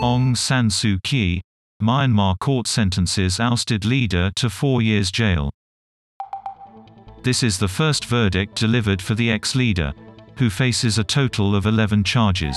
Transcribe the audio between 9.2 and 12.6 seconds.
ex-leader, who faces a total of 11 charges.